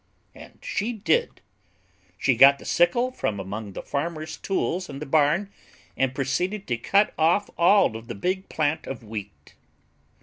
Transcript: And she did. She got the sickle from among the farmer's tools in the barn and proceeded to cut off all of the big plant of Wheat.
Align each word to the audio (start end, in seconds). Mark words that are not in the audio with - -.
And 0.33 0.57
she 0.63 0.93
did. 0.93 1.41
She 2.17 2.35
got 2.35 2.57
the 2.57 2.65
sickle 2.65 3.11
from 3.11 3.39
among 3.39 3.73
the 3.73 3.83
farmer's 3.83 4.35
tools 4.37 4.89
in 4.89 4.97
the 4.97 5.05
barn 5.05 5.51
and 5.95 6.15
proceeded 6.15 6.65
to 6.69 6.77
cut 6.77 7.13
off 7.19 7.51
all 7.55 7.95
of 7.95 8.07
the 8.07 8.15
big 8.15 8.49
plant 8.49 8.87
of 8.87 9.03
Wheat. 9.03 9.53